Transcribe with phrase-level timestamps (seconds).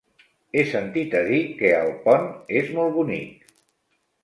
[0.55, 2.27] He sentit a dir que Alpont
[2.63, 3.49] és molt bonic.